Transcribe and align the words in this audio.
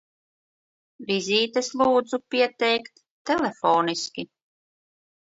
Vizītes 1.09 1.69
lūdzu 1.81 2.19
pieteikt 2.35 3.03
telefoniski! 3.31 4.27